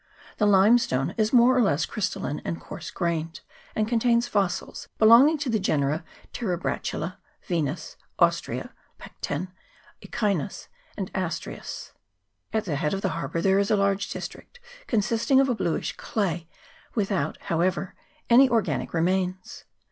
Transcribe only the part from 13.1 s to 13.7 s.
bour there is